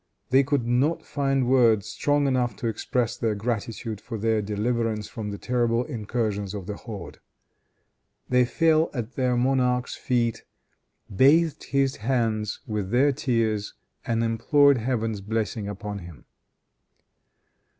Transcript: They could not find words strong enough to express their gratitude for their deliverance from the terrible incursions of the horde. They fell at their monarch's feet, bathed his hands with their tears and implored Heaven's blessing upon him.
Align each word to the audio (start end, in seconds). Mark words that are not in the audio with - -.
They 0.31 0.41
could 0.41 0.65
not 0.65 1.05
find 1.05 1.47
words 1.47 1.85
strong 1.85 2.25
enough 2.25 2.55
to 2.55 2.67
express 2.67 3.15
their 3.15 3.35
gratitude 3.35 4.01
for 4.01 4.17
their 4.17 4.41
deliverance 4.41 5.07
from 5.07 5.29
the 5.29 5.37
terrible 5.37 5.83
incursions 5.85 6.55
of 6.55 6.65
the 6.65 6.75
horde. 6.75 7.19
They 8.27 8.43
fell 8.45 8.89
at 8.95 9.15
their 9.15 9.37
monarch's 9.37 9.93
feet, 9.93 10.43
bathed 11.15 11.65
his 11.65 11.97
hands 11.97 12.61
with 12.65 12.89
their 12.89 13.11
tears 13.11 13.75
and 14.03 14.23
implored 14.23 14.79
Heaven's 14.79 15.21
blessing 15.21 15.67
upon 15.67 15.99
him. 15.99 16.25